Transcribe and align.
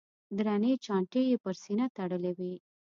درنې 0.37 0.73
چانټې 0.85 1.21
یې 1.29 1.37
پر 1.43 1.55
سینه 1.63 1.85
تړلې 1.95 2.31
وې. 2.37 2.53